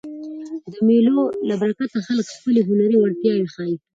[0.71, 3.75] د مېلو له برکته خلک خپلي هنري وړتیاوي ښيي.